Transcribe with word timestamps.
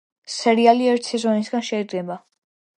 სერიალი 0.35 0.89
ერთი 0.95 1.13
სეზონისგან 1.15 1.69
შედგება. 1.71 2.21